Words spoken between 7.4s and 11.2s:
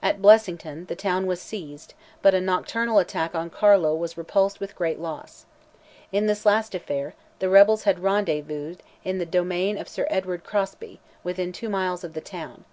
the rebels had rendezvoused in the domain of Sir Edward Crosbie,